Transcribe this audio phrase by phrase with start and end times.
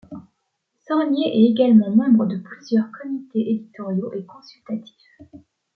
[0.87, 5.21] Sorgner est également membre de plusieurs comités éditoriaux et consultatifs.